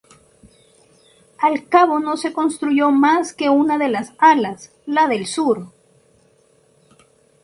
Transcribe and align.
Al 1.37 1.67
cabo 1.69 1.99
no 1.99 2.17
se 2.17 2.33
construyó 2.33 2.89
más 2.89 3.33
que 3.33 3.49
una 3.51 3.77
de 3.77 3.89
las 3.89 4.13
alas, 4.17 4.73
la 4.87 5.07
del 5.07 5.27
sur. 5.27 5.71